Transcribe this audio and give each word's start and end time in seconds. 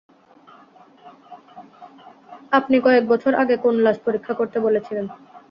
আপনি 2.51 2.77
কয়েক 2.79 3.03
বছর 3.07 3.31
আগে 3.35 3.55
কোন 3.57 3.75
লাশ 3.79 3.97
পরীক্ষা 4.05 4.33
করতে 4.39 4.57
বলেছিলেন? 4.59 5.05